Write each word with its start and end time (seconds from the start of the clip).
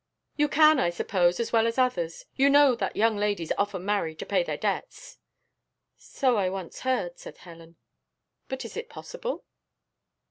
"You 0.35 0.49
can, 0.49 0.79
I 0.79 0.89
suppose, 0.89 1.39
as 1.39 1.53
well 1.53 1.67
as 1.67 1.77
others. 1.77 2.25
You 2.35 2.49
know 2.49 2.73
that 2.73 2.95
young 2.95 3.17
ladies 3.17 3.51
often 3.55 3.85
marry 3.85 4.15
to 4.15 4.25
pay 4.25 4.41
their 4.41 4.57
debts?" 4.57 5.19
"So 5.95 6.37
I 6.37 6.49
once 6.49 6.79
heard," 6.79 7.19
said 7.19 7.37
Helen, 7.37 7.75
"but 8.47 8.65
is 8.65 8.75
it 8.75 8.89
possible?" 8.89 9.45